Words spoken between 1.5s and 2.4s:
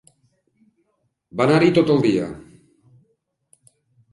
anar-hi tot el dia.